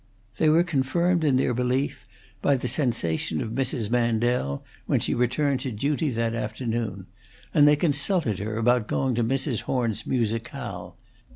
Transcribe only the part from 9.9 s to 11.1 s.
musicale.